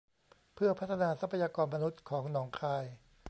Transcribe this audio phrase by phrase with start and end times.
[0.55, 2.85] เพื่อพัฒนาทรัพยากรมนุษย์ของหนองคาย